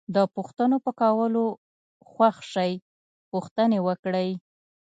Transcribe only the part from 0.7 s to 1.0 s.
په